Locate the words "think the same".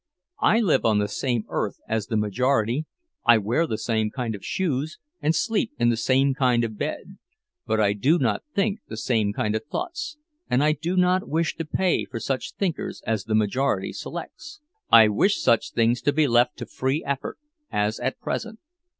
8.55-9.31